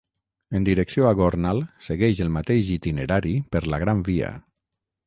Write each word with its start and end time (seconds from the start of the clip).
En 0.59 0.63
direcció 0.69 1.05
a 1.09 1.11
Gornal 1.19 1.61
segueix 1.89 2.23
el 2.27 2.35
mateix 2.39 2.73
itinerari 2.79 3.39
per 3.57 3.67
la 3.75 3.83
Gran 3.87 4.07
Via. 4.11 4.35